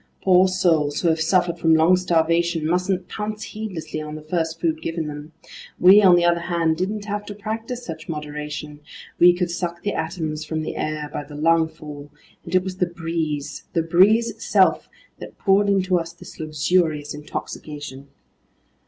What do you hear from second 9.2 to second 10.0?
could suck the